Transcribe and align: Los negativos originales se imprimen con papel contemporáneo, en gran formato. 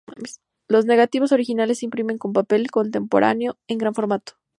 Los 0.67 0.85
negativos 0.87 1.31
originales 1.31 1.77
se 1.77 1.85
imprimen 1.85 2.17
con 2.17 2.33
papel 2.33 2.71
contemporáneo, 2.71 3.59
en 3.67 3.77
gran 3.77 3.93
formato. 3.93 4.33